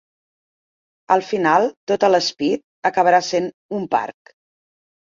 [1.17, 4.39] Al final tot el Spit acabarà sent un parc